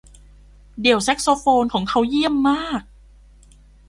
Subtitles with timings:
[0.81, 2.81] เดี่ยวแซกโซโฟนของเขาเยี่ยมมาก